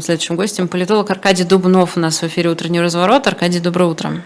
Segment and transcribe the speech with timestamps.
[0.00, 3.26] Следующим гостем политолог Аркадий Дубнов у нас в эфире «Утренний разворот».
[3.26, 4.22] Аркадий, доброе утро.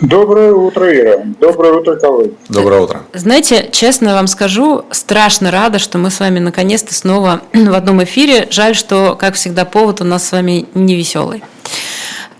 [0.00, 1.22] Доброе утро, Ира.
[1.38, 2.34] Доброе утро, коллеги.
[2.48, 3.02] Доброе утро.
[3.12, 8.48] Знаете, честно вам скажу, страшно рада, что мы с вами наконец-то снова в одном эфире.
[8.50, 11.42] Жаль, что, как всегда, повод у нас с вами не веселый.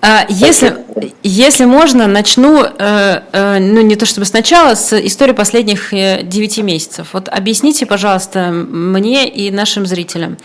[0.02, 0.78] А, если,
[1.22, 6.62] если можно, начну, э, э, ну не то чтобы сначала, с истории последних э, девяти
[6.62, 7.08] месяцев.
[7.12, 10.38] Вот объясните, пожалуйста, мне и нашим зрителям,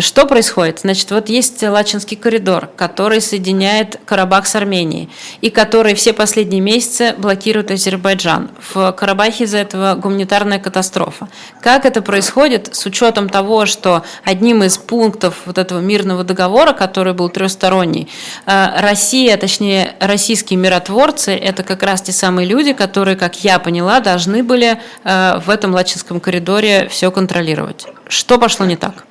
[0.00, 0.80] что происходит?
[0.80, 5.08] Значит, вот есть Лачинский коридор, который соединяет Карабах с Арменией,
[5.40, 8.50] и который все последние месяцы блокирует Азербайджан.
[8.72, 11.28] В Карабахе из-за этого гуманитарная катастрофа.
[11.60, 17.14] Как это происходит с учетом того, что одним из пунктов вот этого мирного договора, который
[17.14, 18.08] был трехсторонний,
[18.46, 24.00] э, Россия, точнее российские миротворцы, это как раз те самые люди, которые, как я поняла,
[24.00, 27.86] должны были э, в этом Лачинском коридоре все контролировать.
[28.08, 29.04] Что пошло не так?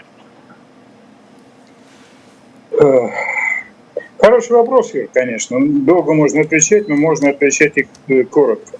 [2.81, 3.09] Э,
[4.17, 5.57] хороший вопрос, Ир, конечно.
[5.59, 8.79] Долго можно отвечать, но можно отвечать и э, коротко.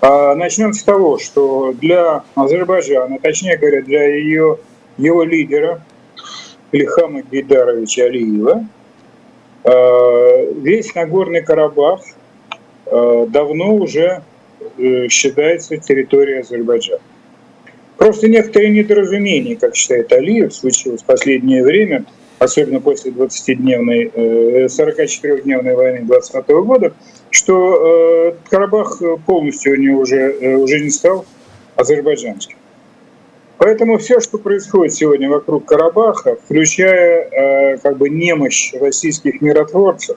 [0.00, 4.58] А начнем с того, что для Азербайджана, точнее говоря, для ее,
[4.96, 5.84] его лидера
[6.70, 8.64] Ильхама Гейдаровича Алиева,
[9.64, 12.02] э, весь Нагорный Карабах
[12.86, 14.22] давно уже
[15.08, 17.00] считается территорией Азербайджана.
[17.96, 22.04] Просто некоторые недоразумения, как считает Алиев, случилось в последнее время–
[22.40, 24.12] особенно после 20-дневной,
[24.66, 26.94] 44-дневной э, войны 2020 года,
[27.30, 31.26] что э, Карабах полностью у него уже, э, уже не стал
[31.76, 32.56] азербайджанским.
[33.58, 40.16] Поэтому все, что происходит сегодня вокруг Карабаха, включая как бы немощь российских миротворцев,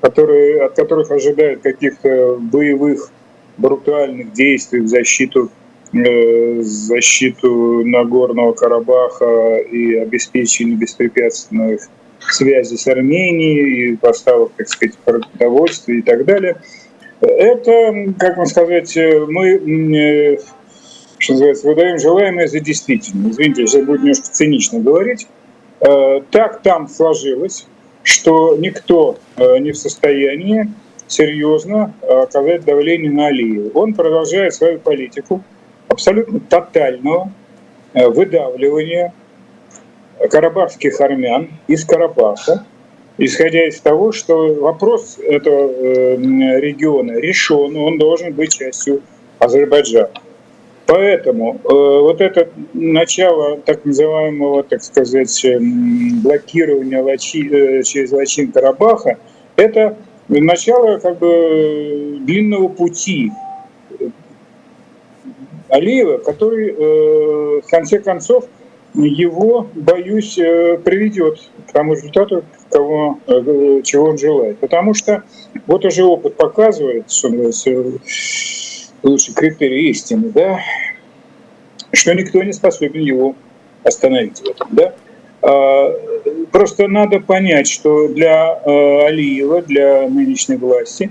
[0.00, 3.10] которые, от которых ожидают каких-то боевых,
[3.56, 5.50] брутальных действий в защиту
[5.92, 11.88] защиту Нагорного Карабаха и обеспечение беспрепятственных
[12.20, 16.60] связи с Арменией и поставок, так сказать, продовольствия и так далее.
[17.20, 20.38] Это, как вам сказать, мы, э,
[21.18, 23.30] что называется, выдаем желаемое за действительное.
[23.30, 25.26] Извините, сейчас будет немножко цинично говорить.
[25.80, 27.66] Э, так там сложилось,
[28.02, 30.68] что никто не в состоянии
[31.08, 33.70] серьезно оказать давление на Алиева.
[33.74, 35.42] Он продолжает свою политику,
[35.98, 37.32] абсолютно тотального
[37.92, 39.12] э, выдавливания
[40.30, 42.64] карабахских армян из Карабаха,
[43.18, 46.16] исходя из того, что вопрос этого э,
[46.60, 49.02] региона решен, он должен быть частью
[49.40, 50.10] Азербайджана.
[50.86, 55.46] Поэтому э, вот это начало так называемого, так сказать,
[56.22, 59.18] блокирования Лачи, э, через Лачин Карабаха,
[59.56, 59.96] это
[60.28, 63.32] начало как бы длинного пути
[65.68, 68.46] Алиева, который э, в конце концов
[68.94, 74.58] его, боюсь, э, приведет к тому результату, кого, э, чего он желает.
[74.58, 75.22] Потому что
[75.66, 77.28] вот уже опыт показывает, что
[79.02, 80.60] лучший критерий истины, да,
[81.92, 83.34] что никто не способен его
[83.84, 84.68] остановить в этом.
[84.72, 84.94] Да?
[85.40, 85.94] А,
[86.50, 91.10] просто надо понять, что для Алиева, для нынешней власти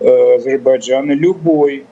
[0.00, 1.84] Азербайджана любой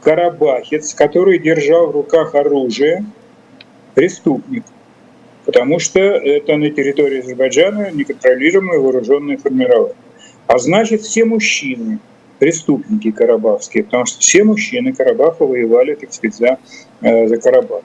[0.00, 3.04] карабахец, который держал в руках оружие,
[3.94, 4.64] преступник.
[5.44, 9.96] Потому что это на территории Азербайджана неконтролируемое вооруженное формирование.
[10.46, 11.98] А значит, все мужчины,
[12.38, 16.58] преступники карабахские, потому что все мужчины Карабаха воевали, так сказать, за,
[17.00, 17.82] э, за Карабах.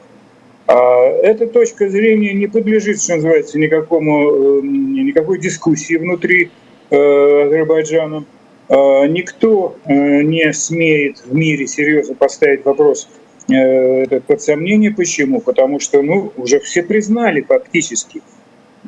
[0.66, 6.50] А эта точка зрения не подлежит, что называется, никакому, э, никакой дискуссии внутри
[6.90, 8.26] э, Азербайджана.
[8.70, 13.08] А, никто э, не смеет в мире серьезно поставить вопрос
[13.50, 14.92] э, этот под сомнение.
[14.92, 15.42] Почему?
[15.42, 18.22] Потому что ну, уже все признали фактически,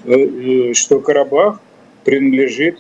[0.06, 1.62] э, что Карабах
[2.04, 2.80] принадлежит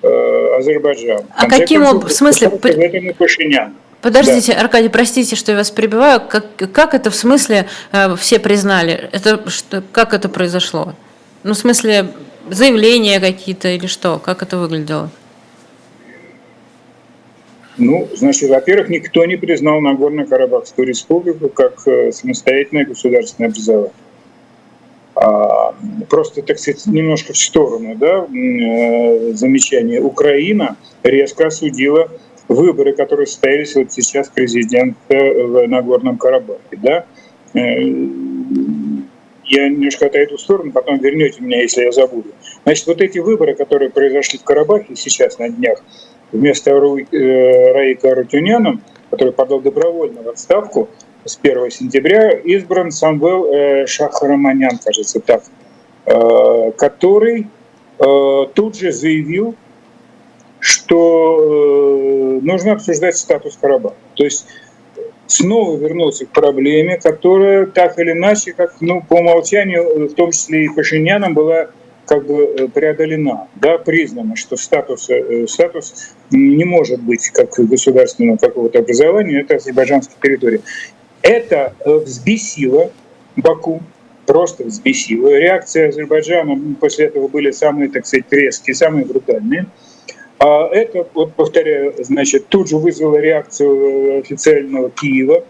[0.00, 1.26] Азербайджану.
[1.34, 2.08] А каким образом?
[2.08, 2.46] В смысле?
[2.62, 3.74] Этому Пашиняну.
[4.00, 4.60] Подождите, да.
[4.60, 6.20] Аркадий, простите, что я вас перебиваю.
[6.20, 9.08] Как, как это в смысле э, все признали?
[9.12, 10.94] Это, что, как это произошло?
[11.42, 12.06] Ну, в смысле,
[12.48, 14.20] заявления какие-то или что?
[14.20, 15.10] Как это выглядело?
[17.78, 23.92] Ну, значит, во-первых, никто не признал Нагорно-Карабахскую республику как э, самостоятельное государственное образование.
[25.14, 25.74] А,
[26.08, 30.00] просто, так сказать, немножко в сторону да, э, замечания.
[30.00, 32.08] Украина резко осудила
[32.48, 36.76] выборы, которые состоялись вот сейчас президента в Нагорном Карабахе.
[36.76, 37.04] Да?
[37.54, 37.80] Э,
[39.44, 42.30] я немножко отойду в сторону, потом вернете меня, если я забуду.
[42.64, 45.82] Значит, вот эти выборы, которые произошли в Карабахе сейчас на днях,
[46.32, 48.80] вместо э, Раика Рутюняна,
[49.10, 50.88] который подал добровольно в отставку
[51.24, 55.42] с 1 сентября, избран Самвел э, Шахараманян, кажется так.
[56.78, 57.48] который
[58.54, 59.56] тут же заявил,
[60.60, 63.96] что нужно обсуждать статус Карабаха.
[64.14, 64.46] То есть
[65.28, 70.64] снова вернуться к проблеме, которая так или иначе, как ну, по умолчанию, в том числе
[70.64, 71.68] и Пашиняном, была
[72.08, 78.38] как бы э, преодолена, да, признано, что статус, э, статус не может быть как государственного
[78.38, 80.60] какого-то образования, это азербайджанская территория.
[81.22, 82.90] Это э, взбесило
[83.36, 83.82] Баку,
[84.26, 85.28] просто взбесило.
[85.38, 89.66] Реакции Азербайджана после этого были самые, так сказать, резкие, самые брутальные.
[90.38, 95.44] А это, вот повторяю, значит, тут же вызвало реакцию официального Киева.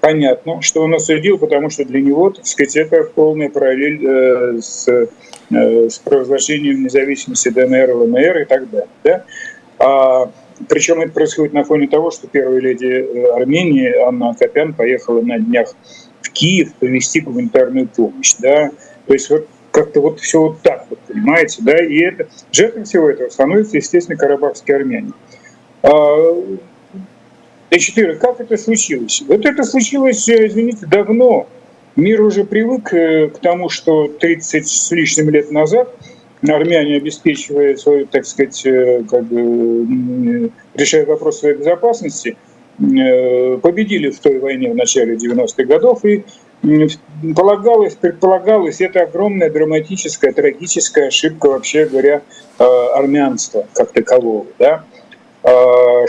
[0.00, 4.88] Понятно, что он осудил, потому что для него, так сказать, это полная параллель э, с,
[4.88, 8.88] э, с провозглашением независимости ДНР, ЛНР и так далее.
[9.02, 9.24] Да?
[9.78, 10.30] А,
[10.68, 15.38] причем это происходит на фоне того, что первая леди э, Армении Анна Акопян поехала на
[15.38, 15.74] днях
[16.22, 18.36] в Киев повести гуманитарную помощь.
[18.38, 18.70] Да?
[19.06, 23.10] То есть вот как-то вот все вот так вот, понимаете, да, и это, жертвой всего
[23.10, 25.12] этого становятся, естественно, карабахские армяне.
[27.70, 29.22] Д4, а, как это случилось?
[29.26, 31.46] Вот это случилось, э, извините, давно.
[31.96, 35.94] Мир уже привык э, к тому, что 30 с лишним лет назад
[36.42, 42.36] армяне, обеспечивая свою, так сказать, э, как бы, решая вопрос своей безопасности,
[42.78, 46.24] победили в той войне в начале 90-х годов и
[47.34, 52.22] полагалось, предполагалось, это огромная драматическая, трагическая ошибка, вообще говоря,
[52.58, 54.84] армянства как такового, да,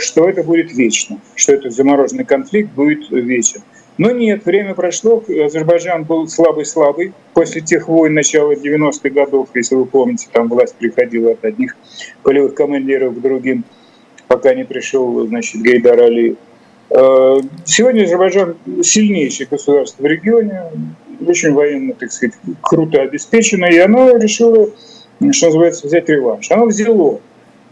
[0.00, 3.62] что это будет вечно, что этот замороженный конфликт будет вечен.
[4.00, 7.12] Но нет, время прошло, Азербайджан был слабый-слабый.
[7.34, 11.76] После тех войн начала 90-х годов, если вы помните, там власть приходила от одних
[12.22, 13.62] полевых командиров к другим,
[14.26, 16.38] пока не пришел, значит, Гейдар Алиев.
[16.88, 20.62] Э, сегодня Азербайджан сильнейшее государство в регионе,
[21.26, 24.70] очень военно, так сказать, круто обеспечено, и оно решило,
[25.30, 26.50] что называется, взять реванш.
[26.50, 27.20] Оно взяло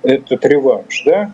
[0.02, 1.32] этот реванш, да,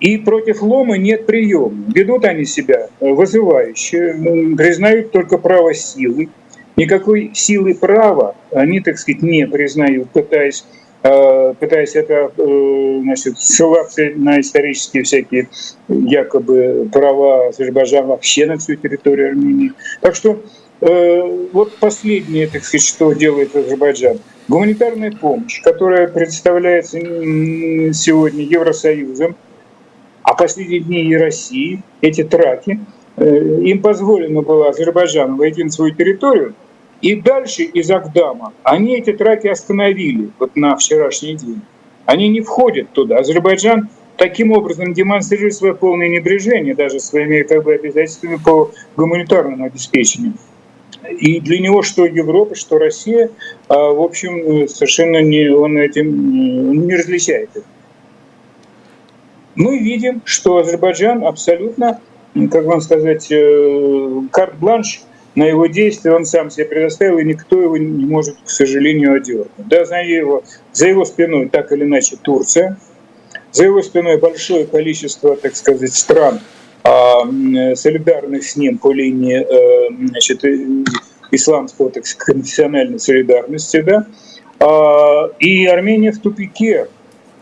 [0.00, 1.92] и против Лома нет приема.
[1.94, 6.28] Ведут они себя вызывающе, признают только право силы.
[6.76, 10.64] Никакой силы права они, так сказать, не признают, пытаясь
[11.00, 15.48] Э, пытаясь это э, значит, ссылаться на исторические всякие
[15.88, 19.72] якобы права Азербайджана вообще на всю территорию Армении.
[20.00, 20.42] Так что
[20.80, 24.18] э, вот последнее, так сказать, что делает Азербайджан.
[24.48, 29.36] Гуманитарная помощь, которая представляется сегодня Евросоюзом,
[30.30, 32.80] а последние дни и России, эти траки,
[33.16, 36.54] им позволено было Азербайджану войти на свою территорию–
[37.00, 41.60] и дальше из Агдама они эти траки остановили вот на вчерашний день.
[42.06, 43.18] Они не входят туда.
[43.18, 50.34] Азербайджан таким образом демонстрирует свое полное небрежение даже своими как бы, обязательствами по гуманитарному обеспечению.
[51.20, 53.30] И для него что Европа, что Россия,
[53.68, 57.50] а, в общем, совершенно не, он этим не различает.
[59.58, 62.00] Мы видим, что Азербайджан абсолютно,
[62.48, 65.02] как вам сказать, э, карт-бланш
[65.34, 69.48] на его действия он сам себе предоставил, и никто его не может, к сожалению, одернуть.
[69.56, 72.78] Да, за его, за его спиной так или иначе Турция,
[73.50, 76.38] за его спиной большое количество, так сказать, стран,
[76.84, 77.24] а,
[77.74, 80.44] солидарных с ним по линии э, значит,
[81.32, 84.06] исламского так сказать, конфессиональной солидарности, да,
[84.60, 86.86] а, и Армения в тупике.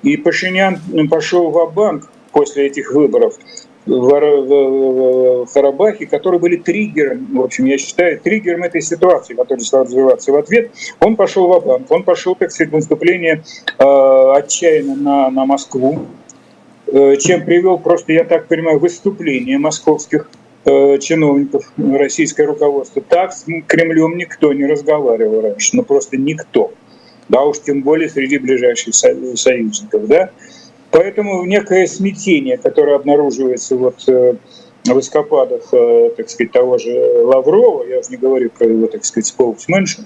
[0.03, 0.79] И Пашинян
[1.11, 3.39] пошел в банк после этих выборов
[3.87, 10.33] в Карабахе, которые были триггером, в общем, я считаю, триггером этой ситуации, которая стала развиваться.
[10.33, 13.45] В ответ он пошел в банк он пошел, так сказать, в наступление
[13.79, 16.07] э, отчаянно на, на Москву,
[16.89, 20.29] э, чем привел просто, я так понимаю, выступление московских
[20.65, 23.03] э, чиновников, российское руководство.
[23.03, 26.73] Так с Кремлем никто не разговаривал раньше, ну просто никто.
[27.29, 30.31] Да уж тем более среди ближайших союзников, да.
[30.91, 34.37] Поэтому некое смятение, которое обнаруживается вот э,
[34.85, 36.91] в эскападах, э, так сказать, того же
[37.25, 40.03] Лаврова, я уже не говорю про его, так сказать, spokeswoman,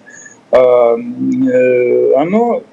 [0.50, 2.65] а, э, оно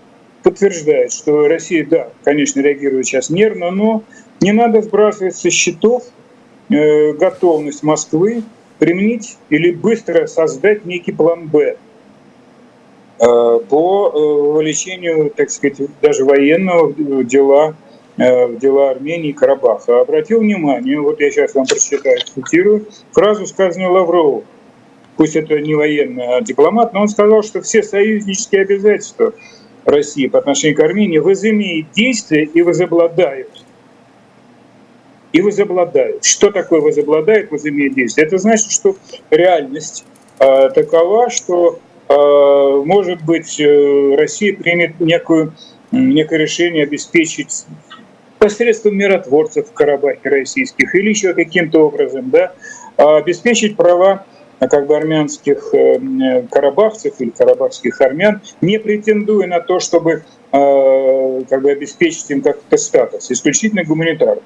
[0.42, 4.04] подтверждает, что Россия, да, конечно, реагирует сейчас нервно, но
[4.39, 6.04] не надо сбрасывать со счетов
[6.70, 8.44] готовность Москвы
[8.77, 11.77] применить или быстро создать некий план «Б»,
[13.19, 16.93] по вовлечению, так сказать, даже военного
[17.24, 17.75] дела
[18.17, 20.01] Э, в дела Армении и Карабаха.
[20.01, 24.43] Обратил внимание, вот я сейчас вам прочитаю, цитирую, фразу, сказанную Лаврову.
[25.17, 29.33] Пусть это не военный, а дипломат, но он сказал, что все союзнические обязательства
[29.86, 33.63] России по отношению к Армении возымеют действие и возобладают.
[35.31, 36.25] И возобладают.
[36.25, 38.25] Что такое возобладает, возымеет действие?
[38.25, 38.95] Это значит, что
[39.29, 40.05] реальность
[40.39, 41.79] э, такова, что
[42.10, 43.62] может быть,
[44.18, 45.54] Россия примет некую,
[45.92, 47.66] некое решение обеспечить
[48.40, 52.54] посредством миротворцев в Карабахе российских или еще каким-то образом, да,
[52.96, 54.26] обеспечить права
[54.60, 55.72] как бы армянских
[56.50, 63.30] карабахцев или карабахских армян, не претендуя на то, чтобы как бы обеспечить им как-то статус,
[63.32, 64.44] исключительно гуманитарный.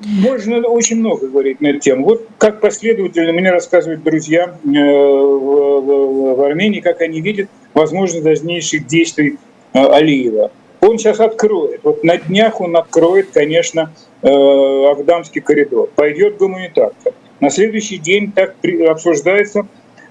[0.00, 2.04] Можно очень много говорить на эту тему.
[2.04, 9.38] Вот как последовательно мне рассказывают друзья э, в Армении, как они видят возможность дальнейших действий
[9.72, 10.50] э, Алиева.
[10.82, 11.80] Он сейчас откроет.
[11.82, 15.88] Вот на днях он откроет, конечно, э, Агдамский коридор.
[15.96, 17.12] Пойдет гуманитарка.
[17.40, 18.54] На следующий день так
[18.88, 19.66] обсуждается,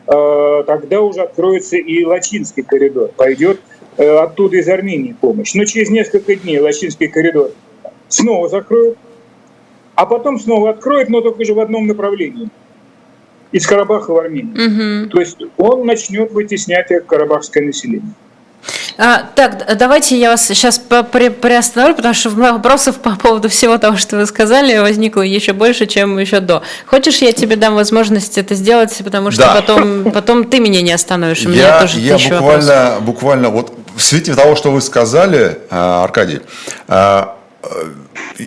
[0.06, 3.10] тогда уже откроется и Лачинский коридор.
[3.18, 3.60] Пойдет
[3.98, 5.56] оттуда из Армении помощь.
[5.56, 7.50] Но через несколько дней Лачинский коридор
[8.10, 9.00] снова закроют
[9.96, 12.50] а потом снова откроет, но только уже в одном направлении
[13.52, 15.06] из Карабаха в Армению.
[15.06, 15.10] Угу.
[15.12, 18.14] То есть он начнет вытеснять карабахское население.
[18.98, 24.18] А, так, давайте я вас сейчас приостановлю, потому что вопросов по поводу всего того, что
[24.18, 26.64] вы сказали, возникло еще больше, чем еще до.
[26.86, 29.56] Хочешь, я тебе дам возможность это сделать, потому что да.
[29.56, 31.46] потом, потом ты меня не остановишь.
[31.46, 36.04] У меня я, тоже я буквально, буквально вот в свете того, что вы сказали, а,
[36.04, 36.42] Аркадий,
[36.88, 37.38] а,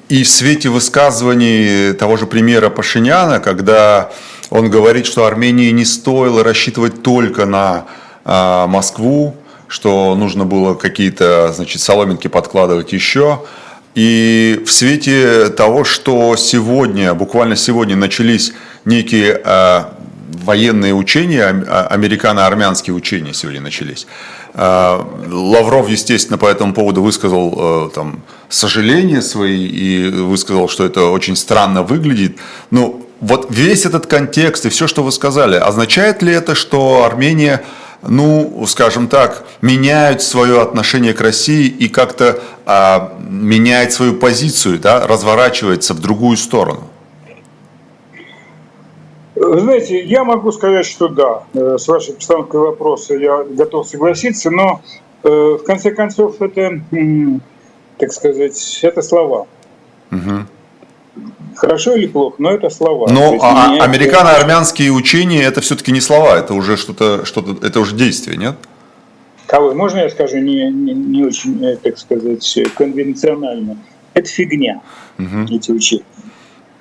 [0.09, 4.11] и в свете высказываний того же примера Пашиняна, когда
[4.51, 7.87] он говорит, что Армении не стоило рассчитывать только на
[8.25, 13.45] а, Москву, что нужно было какие-то значит, соломинки подкладывать еще.
[13.95, 18.53] И в свете того, что сегодня, буквально сегодня начались
[18.85, 19.98] некие а,
[20.29, 24.07] военные учения, американо-армянские учения сегодня начались,
[24.55, 31.07] а, Лавров, естественно, по этому поводу высказал э, там, сожаления свои и высказал, что это
[31.07, 32.39] очень странно выглядит.
[32.71, 37.63] Ну, вот весь этот контекст и все, что вы сказали, означает ли это, что Армения,
[38.03, 45.07] ну, скажем так, меняет свое отношение к России и как-то а, меняет свою позицию, да,
[45.07, 46.89] разворачивается в другую сторону?
[49.41, 54.51] Вы знаете, я могу сказать, что да, э, с вашей постановкой вопроса я готов согласиться,
[54.51, 54.83] но
[55.23, 56.81] э, в конце концов это
[57.99, 59.47] так сказать, это слова.
[60.11, 61.27] Угу.
[61.57, 63.09] Хорошо или плохо, но это слова.
[63.11, 67.97] Но а, а американо-армянские учения это все-таки не слова, это уже что-то, что-то, это уже
[67.97, 68.57] действие, нет?
[69.47, 69.75] Кого?
[69.75, 73.79] Можно я скажу не, не, не очень, э, так сказать, конвенционально?
[74.15, 74.81] Это фигня,
[75.19, 75.55] угу.
[75.55, 76.05] эти учения.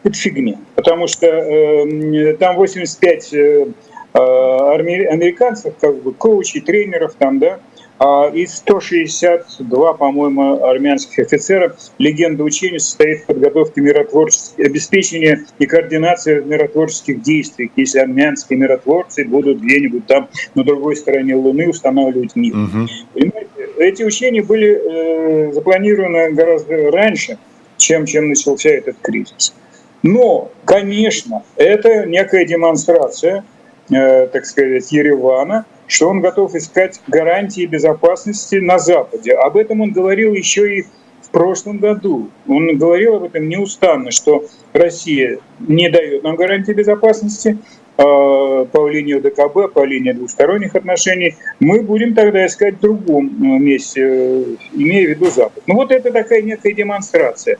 [0.03, 0.57] Это фигня.
[0.75, 7.59] Потому что э, там 85 э, э американцев, как бы коучей, тренеров там, да,
[7.99, 16.41] а из 162, по-моему, армянских офицеров легенда учения состоит в подготовке миротворческих, обеспечения и координации
[16.41, 22.55] миротворческих действий, если армянские миротворцы будут где-нибудь там на другой стороне Луны устанавливать мир.
[22.55, 22.87] Угу.
[23.13, 23.49] Понимаете,
[23.79, 27.39] эти учения были э, запланированы гораздо раньше,
[27.77, 29.55] чем, чем начался этот кризис.
[30.03, 33.43] Но, конечно, это некая демонстрация,
[33.89, 39.33] э, так сказать, Еревана– что он готов искать гарантии безопасности на Западе.
[39.33, 40.81] Об этом он говорил еще и
[41.21, 42.29] в прошлом году.
[42.47, 47.57] Он говорил об этом неустанно, что Россия не дает нам гарантии безопасности
[47.97, 51.35] а, по линии ДКБ, по линии двусторонних отношений.
[51.59, 55.63] Мы будем тогда искать в другом месте, имея в виду Запад.
[55.67, 57.57] Ну вот это такая некая демонстрация.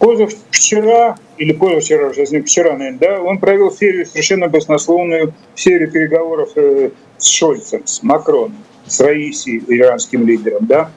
[0.00, 6.90] Позавчера или позавчера, уже вчера, наверное, да, он провел серию совершенно баснословную серию переговоров э,
[7.18, 10.90] с Шольцем, с Макроном, с Раисией, иранским лидером, да,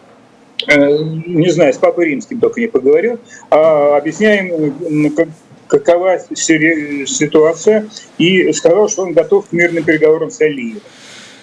[0.69, 3.19] э, не знаю, с Папой Римским только не поговорил,
[3.49, 5.13] а объясняем,
[5.67, 10.81] какова ситуация, и сказал, что он готов к мирным переговорам с Алиевым.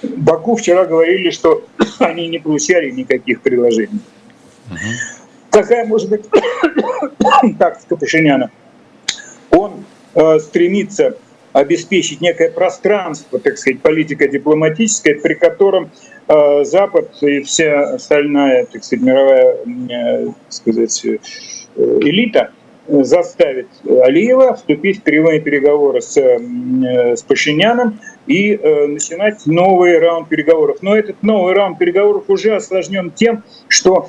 [0.02, 1.62] Баку вчера говорили, что
[1.99, 4.00] они не получали никаких предложений.
[4.71, 5.20] Uh-huh
[5.50, 6.25] какая может быть
[7.59, 8.50] тактика Пашиняна?
[9.50, 11.16] Он э, стремится
[11.52, 15.90] обеспечить некое пространство, так сказать, политико-дипломатическое, при котором
[16.28, 21.19] э, Запад и вся остальная, так сказать, мировая, э, так сказать, э,
[21.76, 22.52] элита
[22.87, 30.28] заставит Алиева вступить в прямые переговоры с, э, с Пашиняном и э, начинать новый раунд
[30.28, 30.78] переговоров.
[30.83, 34.09] Но этот новый раунд переговоров уже осложнен тем, что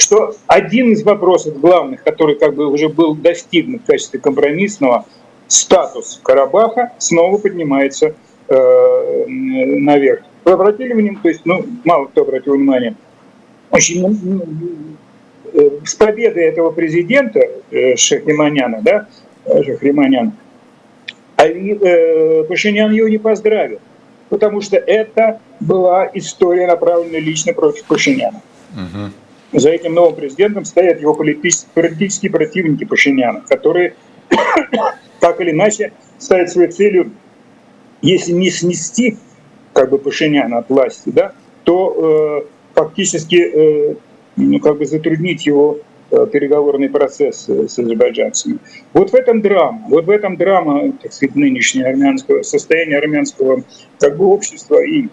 [0.00, 5.04] что один из вопросов главных, который как бы уже был достигнут в качестве компромиссного,
[5.46, 8.14] статус Карабаха снова поднимается
[8.48, 10.22] э, наверх.
[10.44, 12.94] Вы обратили внимание, то есть, ну, мало кто обратил внимание,
[13.70, 14.42] очень ну,
[15.52, 17.40] э, с победой этого президента
[17.70, 19.06] э, Шахриманяна, да,
[19.46, 20.32] Шахриманяна,
[21.36, 23.80] а, э, Пашинян его не поздравил.
[24.28, 28.40] потому что это была история, направленная лично против Пашиняна.
[28.72, 29.10] Угу.
[29.52, 33.94] За этим новым президентом стоят его политические противники Пашиняна, которые
[35.20, 37.12] так или иначе ставят своей целью,
[38.00, 39.16] если не снести
[39.72, 41.32] как бы Пашиняна от власти, да,
[41.64, 43.94] то э, фактически э,
[44.36, 45.78] ну, как бы затруднить его
[46.10, 48.58] э, переговорный процесс э, с азербайджанцами.
[48.92, 53.64] Вот в этом драма, вот в этом драма, так сказать, нынешнего армянского состояния армянского
[53.98, 55.08] как бы общества и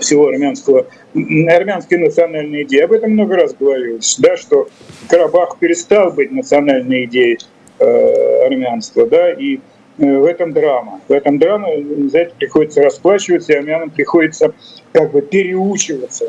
[0.00, 2.80] всего армянского, армянской национальной идеи.
[2.80, 4.68] Об этом много раз говорилось, да, что
[5.08, 7.38] Карабах перестал быть национальной идеей
[7.78, 9.60] э, армянства, да, и
[9.98, 11.00] в этом драма.
[11.08, 11.68] В этом драма,
[12.10, 14.52] за это приходится расплачиваться, и армянам приходится
[14.92, 16.26] как бы переучиваться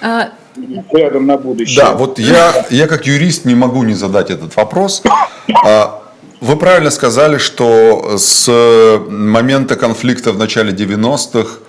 [0.00, 0.30] а...
[0.92, 1.82] рядом на будущее.
[1.82, 5.02] Да, вот я, я как юрист не могу не задать этот вопрос.
[5.64, 6.02] А,
[6.40, 8.48] вы правильно сказали, что с
[9.08, 11.67] момента конфликта в начале 90-х а,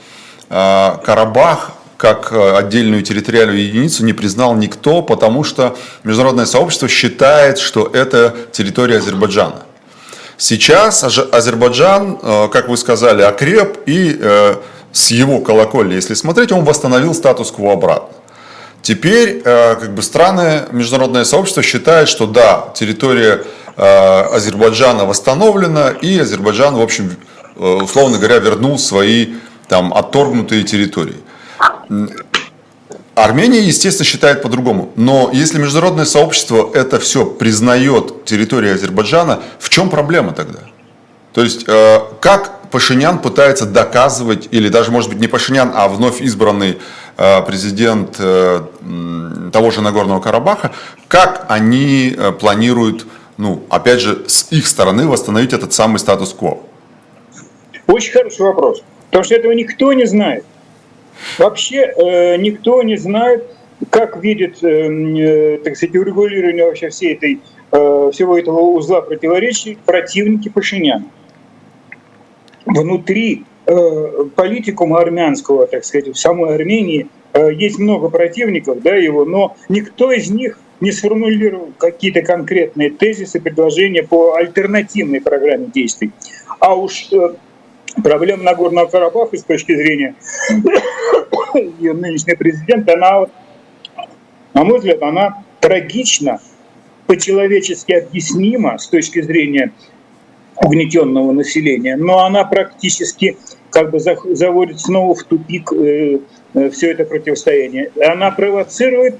[0.49, 8.35] Карабах как отдельную территориальную единицу не признал никто, потому что международное сообщество считает, что это
[8.51, 9.63] территория Азербайджана.
[10.39, 14.55] Сейчас Азербайджан, э, как вы сказали, окреп и э,
[14.93, 18.15] с его колокольни, если смотреть, он восстановил статус-кво обратно.
[18.81, 23.43] Теперь э, как бы страны, международное сообщество считает, что да, территория
[23.75, 27.15] Азербайджана восстановлена, и Азербайджан, в общем,
[27.55, 29.35] условно говоря, вернул свои
[29.69, 31.17] там отторгнутые территории.
[33.15, 34.91] Армения, естественно, считает по-другому.
[34.95, 40.59] Но если международное сообщество это все признает территорией Азербайджана, в чем проблема тогда?
[41.33, 46.21] То есть, э, как Пашинян пытается доказывать, или даже, может быть, не Пашинян, а вновь
[46.21, 46.79] избранный
[47.17, 48.61] э, президент э,
[49.51, 50.71] того же Нагорного Карабаха,
[51.07, 53.05] как они планируют,
[53.37, 56.59] ну, опять же, с их стороны восстановить этот самый статус-кво?
[57.87, 58.81] Очень хороший вопрос.
[59.09, 60.45] Потому что этого никто не знает.
[61.37, 63.45] Вообще э, никто не знает,
[63.89, 67.39] как видит, э, э, так сказать, урегулирование вообще всей этой,
[67.71, 71.05] э, всего этого узла противоречий противники Пашиняна.
[72.65, 79.25] Внутри э, политикума армянского, так сказать, в самой Армении э, есть много противников да, его,
[79.25, 86.11] но никто из них не сформулировал какие-то конкретные тезисы, предложения по альтернативной программе действий.
[86.59, 87.33] А уж э,
[88.03, 90.15] проблема Нагорного Карабаха с точки зрения
[91.79, 93.27] ее нынешнего президента, она,
[94.53, 96.39] на мой взгляд, она трагична,
[97.07, 99.73] по-человечески объяснима с точки зрения
[100.63, 103.35] угнетенного населения, но она практически
[103.71, 106.19] как бы заводит снова в тупик э,
[106.53, 107.91] э, все это противостояние.
[108.05, 109.17] Она провоцирует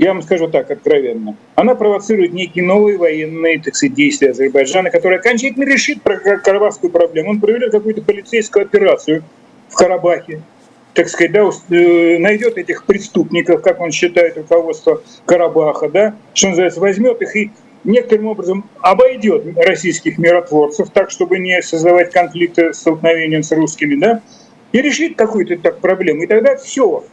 [0.00, 5.18] я вам скажу так откровенно, она провоцирует некие новые военные так сказать, действия Азербайджана, которые
[5.18, 7.30] окончательно решит карабахскую проблему.
[7.30, 9.22] Он проведет какую-то полицейскую операцию
[9.68, 10.40] в Карабахе,
[10.94, 16.80] так сказать, да, э, найдет этих преступников, как он считает, руководство Карабаха, да, что называется,
[16.80, 17.50] возьмет их и
[17.84, 24.22] некоторым образом обойдет российских миротворцев так, чтобы не создавать конфликты, столкновения с русскими, да,
[24.72, 26.22] и решит какую-то так проблему.
[26.22, 27.04] И тогда все.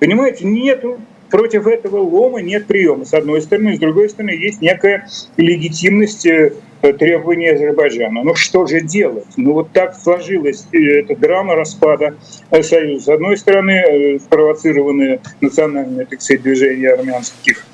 [0.00, 0.98] Понимаете, нету
[1.32, 3.74] против этого лома нет приема, с одной стороны.
[3.74, 8.22] С другой стороны, есть некая легитимность э, требований Азербайджана.
[8.22, 9.26] Ну что же делать?
[9.36, 12.16] Ну вот так сложилась э, эта драма распада
[12.50, 13.04] э, Союза.
[13.04, 17.64] С одной стороны, спровоцированные национальные, так сказать, движения армянских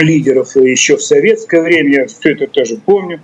[0.00, 3.20] лидеров еще в советское время, я все это тоже помню.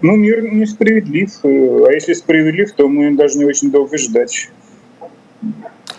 [0.00, 1.30] Ну, мир несправедлив.
[1.44, 4.48] А если справедлив, то мы должны очень долго ждать.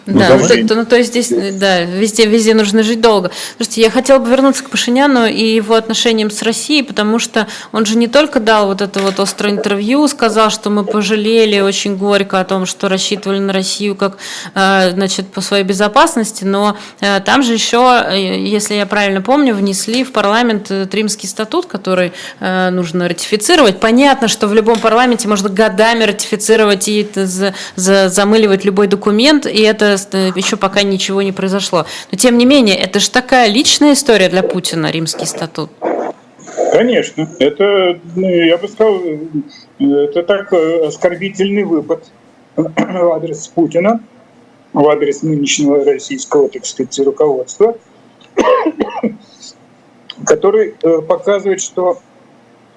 [0.08, 3.32] Ну, да, ну, то, ну, то есть здесь, да, везде, везде нужно жить долго.
[3.58, 7.86] Слушайте, я хотела бы вернуться к Пашиняну и его отношениям с Россией, потому что он
[7.86, 12.40] же не только дал вот это вот острое интервью, сказал, что мы пожалели очень горько
[12.40, 14.18] о том, что рассчитывали на Россию как,
[14.54, 19.56] э, значит, по своей безопасности, но э, там же еще, э, если я правильно помню,
[19.56, 23.80] внесли в парламент Римский статут, который нужно ратифицировать.
[23.80, 27.08] Понятно, что в любом парламенте можно годами ратифицировать и
[27.76, 31.86] замыливать любой документ, и это еще пока ничего не произошло.
[32.12, 35.70] Но тем не менее, это же такая личная история для Путина, римский статут.
[36.72, 39.00] Конечно, это, ну, я бы сказал,
[39.80, 42.04] это так э, оскорбительный выпад
[42.56, 44.02] в адрес Путина,
[44.74, 47.78] в адрес нынешнего российского, так сказать, руководства,
[50.26, 52.00] который э, показывает, что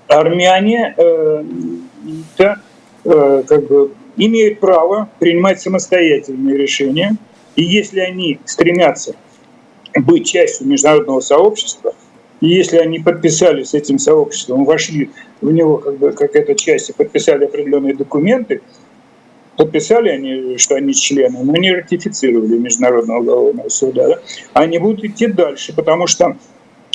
[0.07, 1.44] армяне э,
[2.37, 2.61] это,
[3.04, 3.92] как бы
[4.26, 7.16] имеют право принимать самостоятельные решения,
[7.57, 9.14] и если они стремятся
[9.94, 11.94] быть частью международного сообщества,
[12.40, 16.90] и если они подписали с этим сообществом, вошли в него как, бы, как эта часть
[16.90, 18.61] и подписали определенные документы,
[19.57, 24.18] подписали они, что они члены, но не ратифицировали Международного уголовного суда, да,
[24.52, 26.37] они будут идти дальше, потому что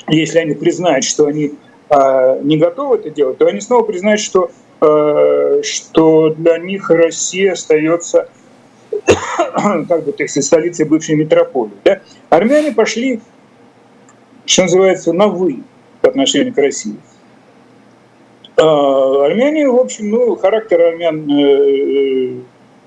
[0.07, 1.53] если они признают, что они
[1.89, 4.49] э, не готовы это делать, то они снова признают, что,
[5.63, 8.27] что для них Россия остается
[9.87, 11.73] как бы, так сказать, столицей бывшей метрополии.
[11.83, 12.01] Да?
[12.29, 13.21] Армяне пошли,
[14.45, 15.63] что называется, на «вы»
[16.01, 16.97] по отношению к России.
[18.57, 22.35] А армяне, в общем, ну, характер армян э,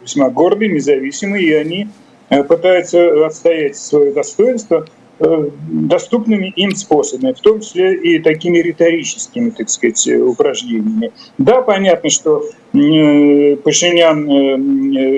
[0.03, 1.89] весьма гордый, независимый, и они
[2.29, 4.87] э, пытаются отстоять свое достоинство э,
[5.19, 11.13] доступными им способами, в том числе и такими риторическими, так сказать, упражнениями.
[11.39, 14.29] Да, понятно, что Пашинян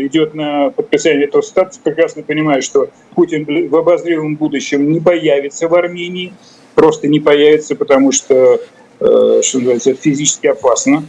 [0.07, 5.75] идет на подписание этого статуса, прекрасно понимая, что Путин в обозримом будущем не появится в
[5.75, 6.33] Армении,
[6.77, 8.61] просто не появится, потому что,
[8.99, 11.03] что называется, физически опасно.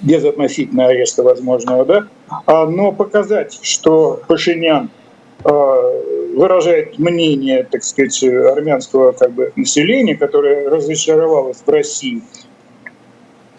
[0.00, 2.06] Без относительно ареста возможного, да,
[2.46, 4.90] а, но показать, что Пашинян
[5.44, 5.92] а,
[6.36, 12.22] выражает мнение, так сказать, армянского как бы, населения, которое разочаровалось в России,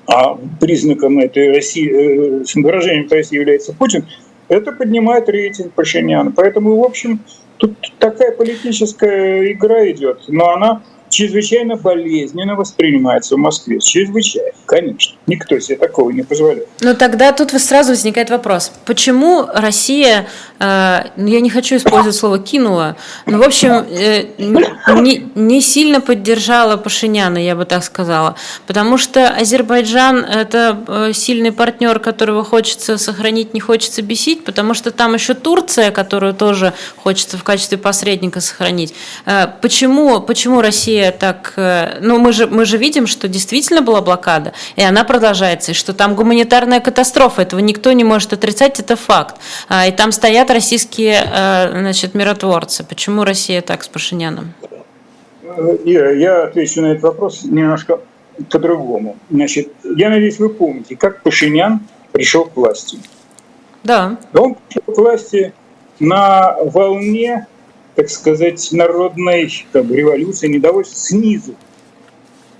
[0.05, 4.05] а признаком этой России, э, выражением России является Путин,
[4.47, 6.31] это поднимает рейтинг Пашиняна.
[6.31, 7.19] Поэтому, в общем,
[7.57, 10.83] тут такая политическая игра идет, но она
[11.17, 13.79] чрезвычайно болезненно воспринимается в Москве.
[13.79, 15.17] Чрезвычайно, конечно.
[15.25, 16.67] Никто себе такого не позволяет.
[16.81, 18.71] Ну тогда тут сразу возникает вопрос.
[18.85, 20.27] Почему Россия,
[20.59, 26.01] э, ну, я не хочу использовать слово «кинула», но, в общем, э, не, не сильно
[26.01, 28.35] поддержала Пашиняна, я бы так сказала.
[28.67, 34.91] Потому что Азербайджан– это э, сильный партнер, которого хочется сохранить, не хочется бесить, потому что
[34.91, 38.93] там еще Турция, которую тоже хочется в качестве посредника сохранить.
[39.25, 41.53] Э, почему, почему Россия Так...
[41.57, 45.75] Э, ну, мы же, мы же видим, что действительно была блокада, и она продолжается, и
[45.75, 49.35] что там гуманитарная катастрофа, этого никто не может отрицать, это факт.
[49.69, 52.83] А, и там стоят российские э, значит, миротворцы.
[52.83, 54.53] Почему Россия так с Пашиняном?
[55.85, 57.99] Ира, я отвечу на этот вопрос немножко
[58.51, 59.17] по-другому.
[59.29, 62.99] Значит, я надеюсь, вы помните, как Пашинян пришел к власти.
[63.83, 64.17] Да.
[64.33, 65.53] Он пришел к власти
[65.99, 67.47] на волне
[67.97, 71.55] так сказать, народной как бы, революции, недовольства снизу.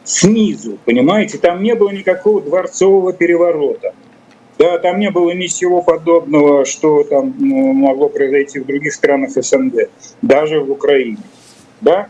[0.04, 1.38] Снизу, понимаете?
[1.38, 3.94] Там не было никакого дворцового переворота.
[4.58, 9.92] Да, там не было ничего подобного, что там ну, могло произойти в других странах СНГ,
[10.24, 11.20] даже в Украине.
[11.82, 12.08] Да?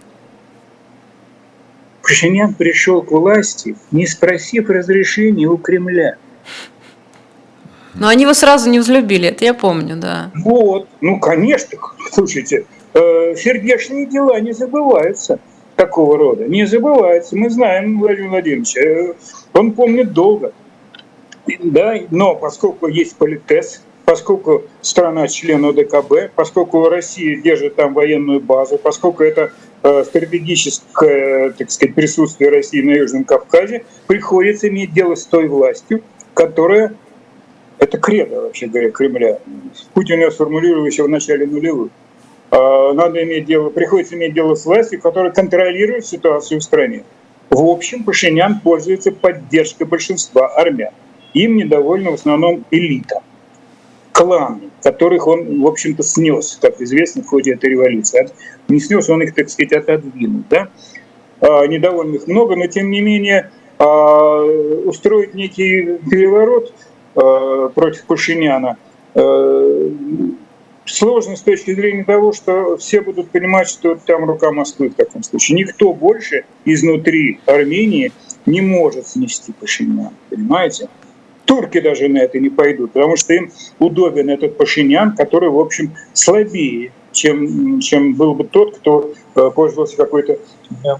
[2.01, 6.15] Пашинян пришел к власти, не спросив разрешения у Кремля.
[7.93, 10.31] Но они его сразу не взлюбили, это я помню, да.
[10.33, 11.77] Вот, ну, конечно,
[12.13, 12.65] слушайте,
[13.35, 15.39] сердечные дела не забываются
[15.77, 16.45] такого рода.
[16.45, 17.37] Не забываются.
[17.37, 19.13] Мы знаем Владимир Владимирович, э,
[19.53, 20.51] он помнит долго.
[21.59, 28.77] Да, но поскольку есть политез, поскольку страна член ОДКБ, поскольку Россия держит там военную базу,
[28.77, 29.51] поскольку это
[29.83, 36.01] э, стратегическое так сказать, присутствие России на Южном Кавказе, приходится иметь дело с той властью,
[36.33, 36.95] которая
[37.79, 39.39] это кредо, вообще говоря, Кремля.
[39.93, 41.91] Путин ее сформулировал еще в начале нулевых.
[42.49, 47.03] А, надо иметь дело, приходится иметь дело с властью, которая контролирует ситуацию в стране.
[47.49, 50.91] В общем, Пашинян пользуется поддержкой большинства армян.
[51.33, 53.21] Им недовольна в основном элита,
[54.11, 58.29] кланы, которых он, в общем-то, снес, как известно, в ходе этой революции.
[58.67, 60.43] Не снес, он их, так сказать, отодвинул.
[60.49, 60.69] Да?
[61.41, 64.41] А, недовольных много, но тем не менее а,
[64.85, 66.73] устроить некий переворот
[67.73, 68.77] против Пашиняна
[70.87, 75.23] сложно с точки зрения того, что все будут понимать, что там рука Москвы в таком
[75.23, 75.57] случае.
[75.57, 78.11] Никто больше изнутри Армении
[78.45, 80.89] не может снести Пашинян, понимаете?
[81.45, 85.95] Турки даже на это не пойдут, потому что им удобен этот Пашинян, который, в общем,
[86.13, 90.37] слабее, чем, чем был бы тот, кто э, пользовался какой-то э,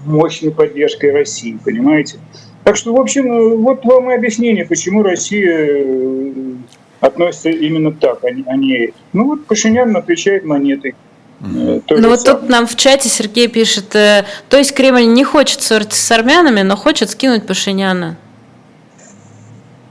[0.06, 2.18] мощной поддержкой России, понимаете?
[2.64, 5.84] Так что, в общем, э, вот вам и объяснение, почему Россия
[7.00, 10.94] относятся именно так, а не, а не Ну вот Пашинян отвечает монетой.
[11.40, 11.82] Mm-hmm.
[11.90, 12.40] Ну вот самое.
[12.40, 16.62] тут нам в чате Сергей пишет, э, то есть Кремль не хочет ссориться с армянами,
[16.62, 18.16] но хочет скинуть Пашиняна.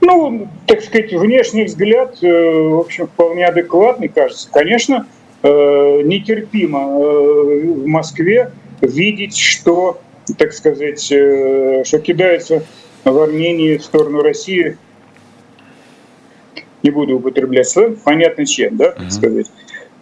[0.02, 4.48] Ну, так сказать, внешний взгляд, э, в общем, вполне адекватный, кажется.
[4.52, 5.06] Конечно,
[5.42, 10.00] э, нетерпимо в Москве видеть, что,
[10.36, 12.62] так сказать, что кидается
[13.04, 14.76] в Армении в сторону России
[16.82, 19.46] не буду употреблять сленг, понятно чем, да, так сказать.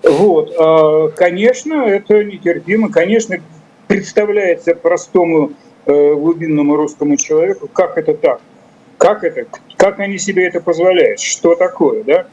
[0.02, 3.36] Вот, а, конечно, это нетерпимо, конечно,
[3.88, 5.52] представляется простому
[5.86, 8.40] э, глубинному русскому человеку, как это так,
[8.98, 12.26] как это, как они себе это позволяют, что такое, да?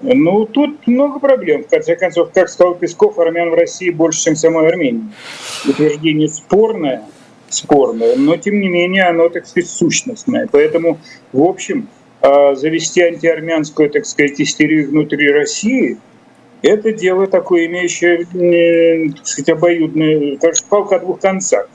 [0.00, 1.64] Ну, тут много проблем.
[1.64, 5.10] В конце концов, как сказал Песков, армян в России больше, чем самой Армении.
[5.66, 7.02] Утверждение спорное,
[7.48, 10.48] спорное, но тем не менее оно, так сказать, сущностное.
[10.50, 10.98] Поэтому,
[11.32, 11.88] в общем,
[12.20, 15.98] завести антиармянскую, так сказать, истерию внутри России,
[16.62, 21.68] это дело такое, имеющее, э, так сказать, обоюдное, кажется, палка о двух концах.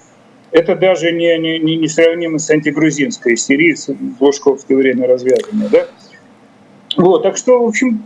[0.52, 5.88] Это даже не, не, не, не сравнимо с антигрузинской истерией, с Лужковское время развязанной, да?
[6.98, 8.04] Вот, так что, в общем,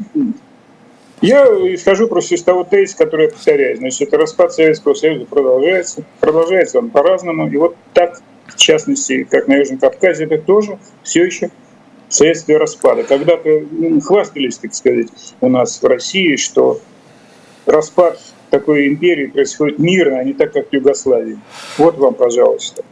[1.22, 3.78] я исхожу просто из того тезиса, который я повторяю.
[3.78, 6.04] Значит, это распад Советского Союза продолжается.
[6.20, 7.50] Продолжается он по-разному.
[7.50, 11.50] И вот так, в частности, как на Южном Кавказе, это тоже все еще
[12.10, 13.04] следствие распада.
[13.04, 15.08] Когда-то ну, хвастались, так сказать,
[15.42, 16.80] у нас в России, что
[17.66, 21.40] распад такой империи происходит мирно, а не так, как в Югославии.
[21.78, 22.84] Вот вам, пожалуйста.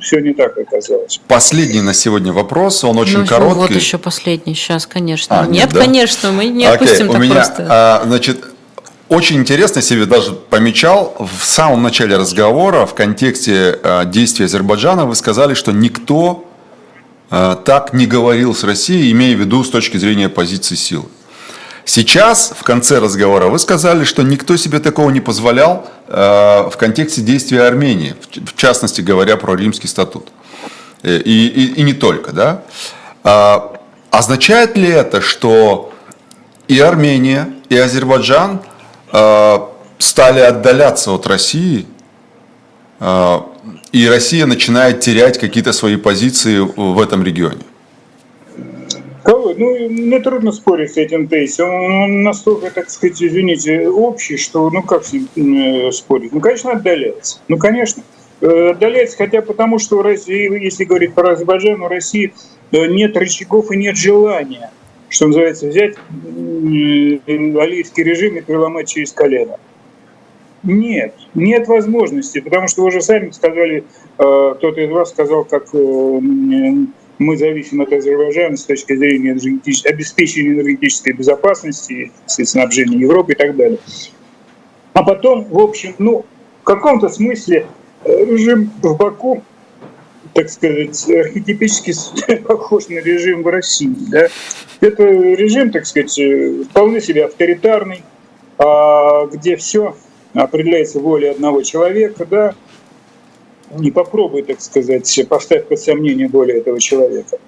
[0.00, 1.20] Все не так оказалось.
[1.26, 3.58] Последний на сегодня вопрос, он очень ну, короткий.
[3.58, 5.40] Вот еще последний, сейчас, конечно.
[5.40, 5.80] А, нет, нет да?
[5.80, 7.66] конечно, мы не Окей, опустим у меня, просто.
[7.68, 8.44] А, значит,
[9.08, 15.14] очень интересно себе даже помечал в самом начале разговора в контексте а, действий Азербайджана вы
[15.14, 16.44] сказали, что никто
[17.64, 21.06] так не говорил с Россией, имея в виду с точки зрения позиции силы.
[21.84, 27.20] Сейчас, в конце разговора, вы сказали, что никто себе такого не позволял э, в контексте
[27.20, 30.28] действия Армении, в, частности говоря про Римский статут.
[31.02, 32.62] Э, и, и, и не только, да?
[33.22, 35.92] А, означает ли это, что
[36.68, 38.60] и Армения, и Азербайджан
[39.98, 41.86] стали отдаляться от России,
[43.94, 47.62] и Россия начинает терять какие-то свои позиции в этом регионе?
[49.56, 51.70] Ну, мне трудно спорить с этим тезисом.
[51.70, 56.32] Он настолько, так сказать, извините, общий, что ну как с ним э, спорить?
[56.32, 57.38] Ну, конечно, отдаляется.
[57.46, 58.02] Ну, конечно.
[58.40, 62.34] Э, отдаляется, хотя потому, что в России, если говорить про Азербайджан, у России
[62.72, 64.72] э, нет рычагов и нет желания,
[65.08, 69.56] что называется, взять алиевский режим и переломать через колено.
[70.64, 73.84] Нет, нет возможности, потому что вы уже сами сказали,
[74.16, 81.12] кто-то из вас сказал, как мы зависим от Азербайджана с точки зрения энергетической, обеспечения энергетической
[81.12, 83.78] безопасности, снабжения Европы и так далее.
[84.94, 86.24] А потом, в общем, ну,
[86.62, 87.66] в каком-то смысле
[88.04, 89.42] э, режим в Баку,
[90.32, 93.94] так сказать, архетипически похож на режим в России.
[94.10, 94.28] Да?
[94.80, 98.02] Это режим, так сказать, э, вполне себе авторитарный,
[98.58, 99.96] а, где все
[100.42, 102.54] определяется волей одного человека, да,
[103.70, 107.38] не попробуй, так сказать, поставь под сомнение более этого человека.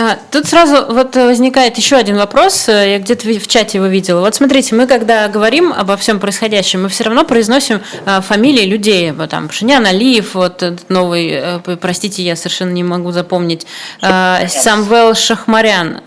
[0.00, 4.20] А, тут сразу вот возникает еще один вопрос, я где-то в чате его видела.
[4.20, 9.12] Вот смотрите, мы когда говорим обо всем происходящем, мы все равно произносим а, фамилии людей,
[9.12, 13.66] вот там Пшинян, Алиев, вот новый, э, простите, я совершенно не могу запомнить,
[14.00, 16.00] а, Самвел Шахмарян,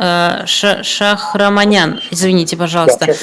[0.48, 3.14] Шахраманян, извините, пожалуйста.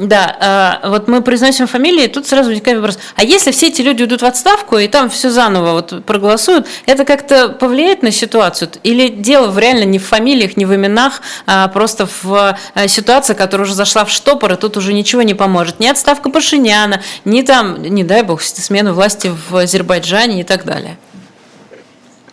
[0.00, 4.22] Да, вот мы произносим фамилии, тут сразу возникает вопрос, а если все эти люди уйдут
[4.22, 8.70] в отставку и там все заново вот проголосуют, это как-то повлияет на ситуацию?
[8.82, 13.34] Или дело в реально не в фамилиях, ни в именах, а просто в э, ситуации,
[13.34, 15.78] которая уже зашла в штопор, и тут уже ничего не поможет.
[15.80, 20.96] Ни отставка Пашиняна, ни там, не дай бог, смена власти в Азербайджане и так далее.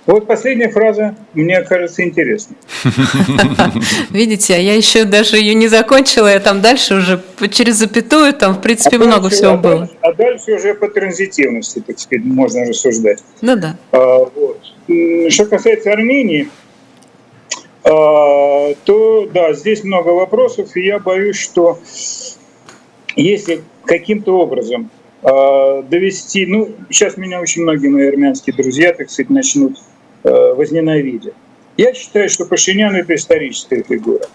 [0.06, 2.58] Вот последняя фраза мне кажется интересной.
[4.10, 8.56] Видите, а я еще даже ее не закончила, я там дальше уже через запятую, там
[8.56, 9.80] в принципе а много дальше, всего а было.
[9.80, 13.20] Дальше, а дальше уже по транзитивности, так сказать, можно рассуждать.
[13.42, 13.78] Ну да.
[13.94, 14.60] А, вот.
[15.30, 16.50] Что касается Армении,
[17.84, 21.80] то да, здесь много вопросов, и я боюсь, что
[23.16, 24.90] если каким-то образом
[25.22, 29.78] а, довести, ну, сейчас меня очень многие мои армянские друзья, так сказать, начнут
[30.24, 31.34] а, возненавидеть.
[31.78, 34.26] Я считаю, что Пашинян– это историческая фигура.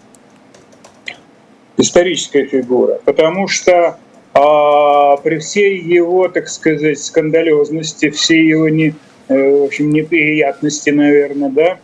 [1.76, 3.98] Историческая фигура, потому что
[4.32, 8.94] а, при всей его, так сказать, скандалезности, всей его не,
[9.28, 11.78] э, в общем, неприятности, наверное, да, а,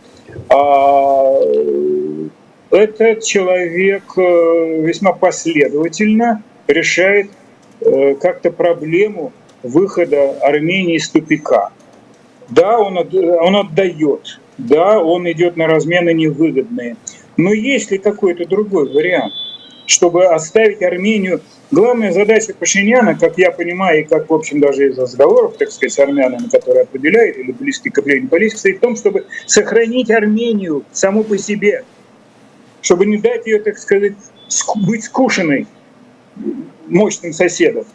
[2.75, 7.29] этот человек э, весьма последовательно решает
[7.81, 9.31] э, как-то проблему
[9.63, 11.71] выхода Армении из тупика.
[12.49, 16.97] Да, он, он отдает, да, он идет на размены невыгодные.
[17.37, 19.33] Но есть ли какой-то другой вариант,
[19.85, 24.99] чтобы оставить Армению Главная задача Пашиняна, как я понимаю, и как, в общем, даже из
[24.99, 28.95] разговоров, так сказать, с армянами, которые определяют, или близкие к определению политики, стоит в том,
[28.95, 31.83] чтобы сохранить Армению саму по себе,
[32.81, 34.13] чтобы не дать ее, так сказать,
[34.87, 35.67] быть скушенной
[36.87, 37.85] мощным соседом.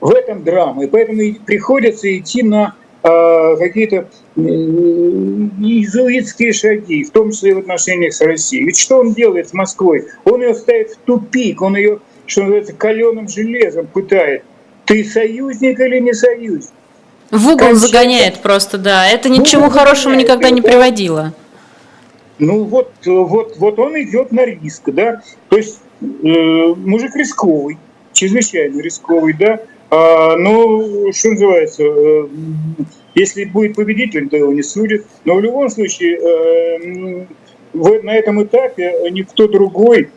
[0.00, 0.84] В этом драма.
[0.84, 4.08] И поэтому приходится идти на э, какие-то
[5.60, 8.64] изуитские шаги, в том числе и в отношениях с Россией.
[8.64, 10.06] Ведь что он делает с Москвой?
[10.24, 14.44] Он ее ставит в тупик, он ее, что называется, каленым железом пытает.
[14.84, 16.70] Ты союзник или не союзник?
[17.30, 17.74] В угол Кончай.
[17.74, 19.08] загоняет просто, да.
[19.08, 21.34] Это ни к чему хорошему никогда не приводило.
[22.38, 25.22] Ну вот, вот, вот он идет на риск, да.
[25.48, 27.78] То есть э, мужик рисковый,
[28.12, 29.60] чрезвычайно рисковый, да.
[29.90, 32.28] А, ну, что называется, э,
[33.14, 35.04] если будет победитель, то его не судят.
[35.24, 37.26] Но в любом случае, э,
[37.72, 40.10] в, на этом этапе никто другой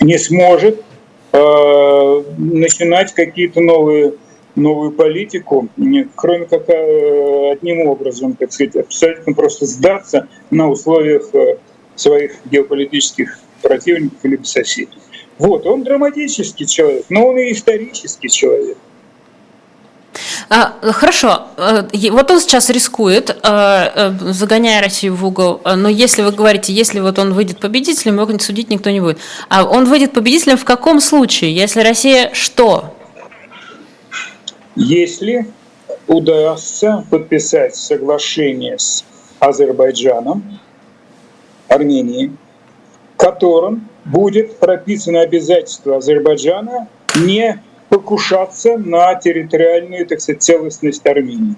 [0.00, 0.84] не сможет
[1.32, 4.14] э, начинать какие-то новые
[4.58, 5.68] новую политику,
[6.16, 11.58] кроме как э, одним образом, так сказать, абсолютно просто сдаться на условиях э,
[11.94, 14.98] своих геополитических противников или соседей.
[15.38, 18.76] Вот, он драматический человек, но он и исторический человек.
[20.50, 26.72] А, хорошо, э, вот он сейчас рискует, загоняя Россию в угол, но если вы говорите,
[26.72, 29.18] если вот он выйдет победителем, его судить никто не будет.
[29.50, 31.54] А он выйдет победителем в каком случае?
[31.54, 32.94] Если Россия что?
[34.78, 35.46] если
[36.06, 39.04] удастся подписать соглашение с
[39.40, 40.60] Азербайджаном,
[41.66, 42.32] Арменией,
[43.16, 51.56] которым будет прописано обязательство Азербайджана не покушаться на территориальную, так сказать, целостность Армении.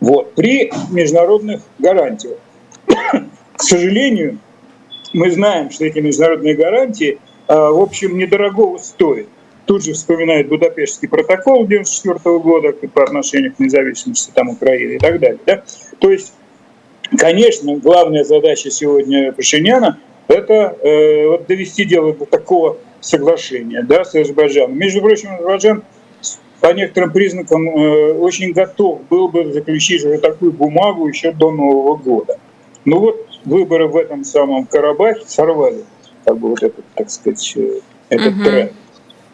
[0.00, 2.38] Вот, при международных гарантиях.
[2.86, 4.38] К сожалению,
[5.12, 9.28] мы знаем, что эти международные гарантии, а, в общем, недорогого стоят
[9.66, 15.20] тут же вспоминает Будапештский протокол 1994 года по отношению к независимости там, Украины и так
[15.20, 15.38] далее.
[15.44, 15.62] Да?
[15.98, 16.32] То есть,
[17.18, 19.98] конечно, главная задача сегодня Пашиняна–
[20.28, 24.76] это э, вот довести дело до такого соглашения да, с Азербайджаном.
[24.76, 25.82] Между прочим, Азербайджан
[26.60, 31.96] по некоторым признакам э, очень готов был бы заключить уже такую бумагу еще до Нового
[31.96, 32.38] года.
[32.84, 35.84] Ну вот выборы в этом самом Карабахе сорвали
[36.24, 38.44] как бы вот этот, так сказать, э, этот угу.
[38.44, 38.72] тренд.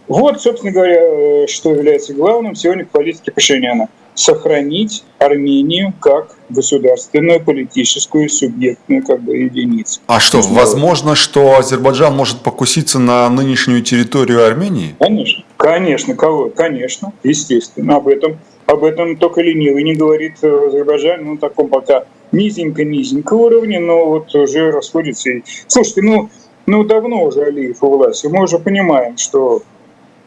[0.09, 3.89] Вот, собственно говоря, э, что является главным сегодня в политике Пашиняна.
[4.15, 10.01] Сохранить Армению как государственную, политическую, субъектную как бы, единицу.
[10.07, 14.95] А что, возможно, что Азербайджан может покуситься на нынешнюю территорию Армении?
[14.99, 16.51] Конечно, конечно, кого?
[16.51, 17.97] Конечно, естественно.
[17.97, 23.79] Об этом, об этом только ленивый не говорит в Азербайджане, ну, таком пока низенько-низенько уровне,
[23.79, 25.31] но вот уже расходится.
[25.67, 26.31] Слушайте, ну,
[26.67, 28.27] ну давно уже Алиев у власти.
[28.27, 29.63] Мы уже понимаем, что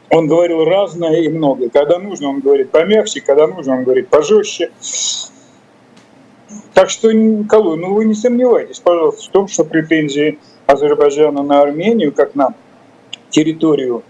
[0.09, 1.69] он говорил разное и многое.
[1.69, 4.71] Когда нужно, он говорит помягче, когда нужно, он говорит пожестче.
[6.73, 12.11] Так что, Николай, ну вы не сомневайтесь, пожалуйста, в том, что претензии Азербайджана на Армению,
[12.11, 12.53] как на
[13.29, 14.03] территорию,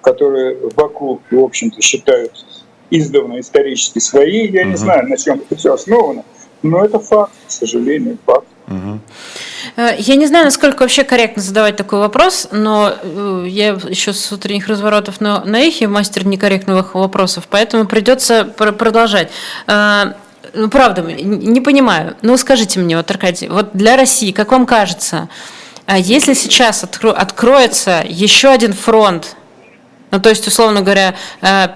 [0.00, 2.32] которую в Баку, в общем-то, считают
[2.90, 4.70] издавна исторически своей, я угу.
[4.70, 6.24] не знаю, на чем это все основано,
[6.62, 8.46] но это факт, к сожалению, факт.
[8.68, 9.00] Угу.
[9.76, 14.32] Э, я не знаю, насколько вообще корректно задавать такой вопрос, но э, я еще с
[14.32, 19.30] утренних разворотов на, на эхе мастер некорректных вопросов, поэтому придется продолжать.
[19.66, 20.14] Э,
[20.54, 22.16] ну, правда, не понимаю.
[22.22, 25.28] Ну, скажите мне, вот, Аркадий, вот для России, как вам кажется,
[25.88, 29.36] если сейчас откро- откроется еще один фронт
[30.12, 31.14] ну, то есть, условно говоря,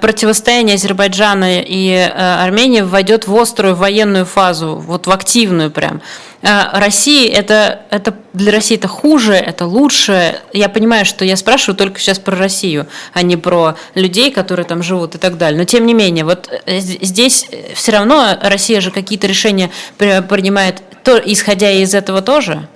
[0.01, 6.03] противостояние Азербайджана и Армении войдет в острую военную фазу, вот в активную прям.
[6.43, 10.41] А, России это, это для России это хуже, это лучше.
[10.53, 14.83] Я понимаю, что я спрашиваю только сейчас про Россию, а не про людей, которые там
[14.83, 15.59] живут и так далее.
[15.59, 21.17] Но тем не менее, вот э, здесь все равно Россия же какие-то решения принимает, то,
[21.19, 22.69] исходя из этого тоже.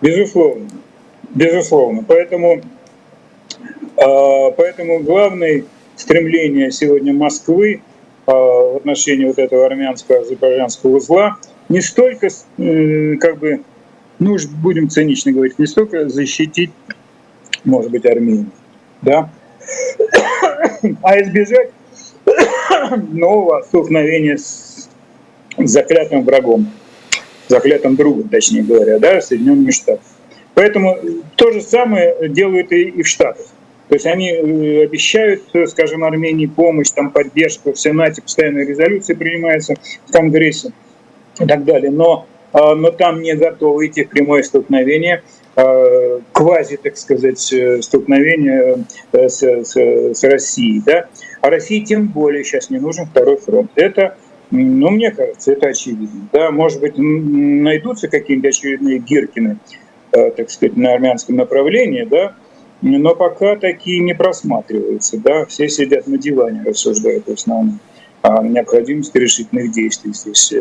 [0.00, 0.68] Безусловно,
[1.30, 2.04] безусловно.
[2.06, 2.62] Поэтому,
[3.96, 5.64] поэтому главное
[5.96, 7.82] стремление сегодня Москвы
[8.26, 11.36] а, в отношении вот этого армянского азербайджанского узла–
[11.68, 13.60] не столько, э, как бы,
[14.18, 16.70] ну уж будем цинично говорить, не столько защитить,
[17.64, 18.50] может быть, Армению,
[19.02, 19.30] да,
[21.02, 21.70] а избежать
[23.10, 24.88] нового столкновения с
[25.58, 26.70] заклятым врагом,
[27.48, 30.06] заклятым другом, точнее говоря, да, Соединенными Штатами.
[30.54, 30.96] Поэтому
[31.34, 33.46] то же самое делают и в Штатах.
[33.88, 39.74] То есть они э, обещают, скажем, Армении помощь, там поддержку в Сенате, постоянные резолюции принимаются
[40.06, 40.72] в Конгрессе
[41.38, 41.90] и так далее.
[41.90, 45.22] Но, а, но там не готовы идти в прямое столкновение,
[46.32, 50.82] квази, так сказать, э, столкновение э, с, с, с Россией.
[50.84, 51.06] Да?
[51.40, 53.70] А России тем более сейчас не нужен второй фронт.
[53.74, 54.16] Это
[54.50, 56.28] ну, мне кажется, это очевидно.
[56.32, 59.58] Да, может быть, найдутся какие-нибудь очередные Гиркины,
[60.12, 62.36] э, так сказать, на армянском направлении, да,
[62.82, 67.80] но пока такие не просматриваются, да, все сидят на диване, рассуждают в основном.
[68.26, 70.52] о необходимости решительных действий здесь.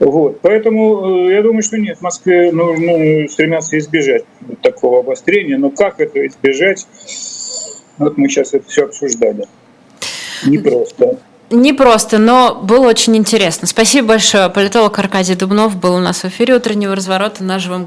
[0.00, 0.40] Вот.
[0.40, 4.24] Поэтому я думаю, что нет, в Москве нужно стремятся избежать
[4.62, 5.56] такого обострения.
[5.56, 6.86] Но как это избежать?
[7.98, 9.46] Вот мы сейчас это все обсуждали.
[10.46, 11.18] Непросто.
[11.50, 13.68] Не просто, но было очень интересно.
[13.68, 14.48] Спасибо большое.
[14.48, 17.82] Политолог Аркадий Дубнов был у нас в эфире утреннего разворота на живом